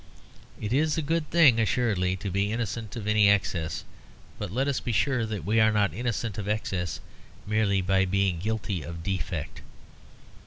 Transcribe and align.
It 0.59 0.73
is 0.73 0.97
a 0.97 1.03
good 1.03 1.29
thing 1.29 1.59
assuredly, 1.59 2.15
to 2.15 2.31
be 2.31 2.51
innocent 2.51 2.95
of 2.95 3.05
any 3.05 3.29
excess; 3.29 3.83
but 4.39 4.49
let 4.49 4.67
us 4.67 4.79
be 4.79 4.91
sure 4.91 5.27
that 5.27 5.45
we 5.45 5.59
are 5.61 5.71
not 5.71 5.93
innocent 5.93 6.39
of 6.39 6.47
excess 6.47 6.99
merely 7.45 7.81
by 7.81 8.05
being 8.05 8.39
guilty 8.39 8.81
of 8.81 9.03
defect. 9.03 9.61